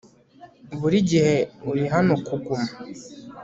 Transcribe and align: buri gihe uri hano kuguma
buri 0.79 0.97
gihe 1.09 1.35
uri 1.71 1.83
hano 1.93 2.13
kuguma 2.25 2.69